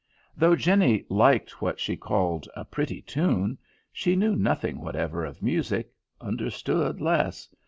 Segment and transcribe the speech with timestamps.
[0.35, 3.59] Though Jenny liked what she called "a pretty tune,"
[3.93, 7.47] she knew nothing whatever of music, understood less.